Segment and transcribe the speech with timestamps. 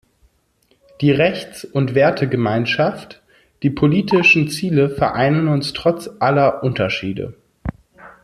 [1.01, 3.21] Die Rechts- und Wertegemeinschaft,
[3.61, 7.35] die politischen Ziele vereinen uns trotz aller Unterschiede.